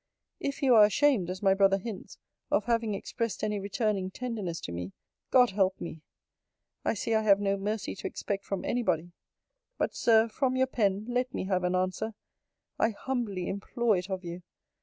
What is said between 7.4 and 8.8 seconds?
mercy to expect from